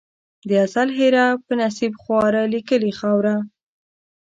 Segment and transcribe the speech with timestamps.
[0.47, 3.35] د ازل هېره په نصیب خواره لیکلې خاوره